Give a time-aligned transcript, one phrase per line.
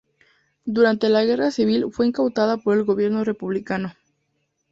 [0.65, 3.93] Durante la guerra civil fue incautada por el gobierno republicano.